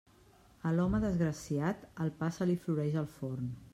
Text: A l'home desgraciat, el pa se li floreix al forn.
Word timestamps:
A 0.69 0.71
l'home 0.77 1.01
desgraciat, 1.03 1.83
el 2.07 2.13
pa 2.23 2.31
se 2.39 2.49
li 2.53 2.57
floreix 2.65 2.99
al 3.03 3.11
forn. 3.19 3.53